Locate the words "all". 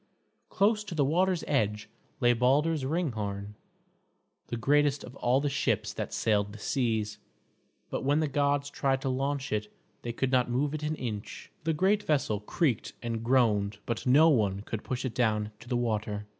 5.17-5.39